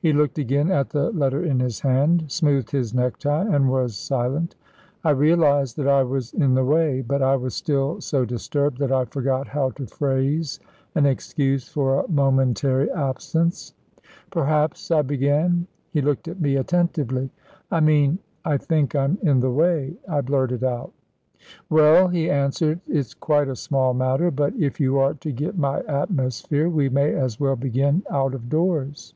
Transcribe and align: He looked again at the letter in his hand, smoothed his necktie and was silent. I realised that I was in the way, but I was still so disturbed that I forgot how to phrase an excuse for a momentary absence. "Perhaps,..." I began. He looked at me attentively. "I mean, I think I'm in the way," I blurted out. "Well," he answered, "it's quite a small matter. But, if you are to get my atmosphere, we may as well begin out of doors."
He 0.00 0.12
looked 0.12 0.38
again 0.38 0.72
at 0.72 0.90
the 0.90 1.10
letter 1.12 1.44
in 1.44 1.60
his 1.60 1.78
hand, 1.78 2.24
smoothed 2.32 2.72
his 2.72 2.92
necktie 2.92 3.42
and 3.44 3.70
was 3.70 3.94
silent. 3.96 4.56
I 5.04 5.10
realised 5.10 5.76
that 5.76 5.86
I 5.86 6.02
was 6.02 6.32
in 6.34 6.54
the 6.54 6.64
way, 6.64 7.00
but 7.00 7.22
I 7.22 7.36
was 7.36 7.54
still 7.54 8.00
so 8.00 8.24
disturbed 8.24 8.78
that 8.78 8.90
I 8.90 9.04
forgot 9.04 9.46
how 9.46 9.70
to 9.78 9.86
phrase 9.86 10.58
an 10.96 11.06
excuse 11.06 11.68
for 11.68 11.94
a 12.02 12.08
momentary 12.08 12.90
absence. 12.90 13.72
"Perhaps,..." 14.32 14.90
I 14.90 15.02
began. 15.02 15.68
He 15.92 16.00
looked 16.02 16.26
at 16.26 16.40
me 16.40 16.56
attentively. 16.56 17.30
"I 17.70 17.78
mean, 17.78 18.18
I 18.44 18.56
think 18.56 18.96
I'm 18.96 19.16
in 19.22 19.38
the 19.38 19.52
way," 19.52 19.94
I 20.08 20.22
blurted 20.22 20.64
out. 20.64 20.92
"Well," 21.70 22.08
he 22.08 22.28
answered, 22.28 22.80
"it's 22.88 23.14
quite 23.14 23.46
a 23.48 23.54
small 23.54 23.94
matter. 23.94 24.32
But, 24.32 24.56
if 24.56 24.80
you 24.80 24.98
are 24.98 25.14
to 25.14 25.30
get 25.30 25.56
my 25.56 25.82
atmosphere, 25.82 26.68
we 26.68 26.88
may 26.88 27.14
as 27.14 27.38
well 27.38 27.54
begin 27.54 28.02
out 28.10 28.34
of 28.34 28.48
doors." 28.48 29.14